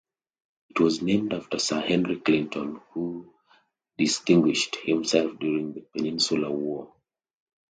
It 0.69 0.79
was 0.79 1.03
named 1.03 1.31
after 1.31 1.59
Sir 1.59 1.79
Henry 1.79 2.19
Clinton, 2.21 2.81
who 2.91 3.35
distinguished 3.99 4.77
himself 4.77 5.37
during 5.37 5.73
the 5.73 5.81
Peninsular 5.95 6.49
War. 6.49 6.95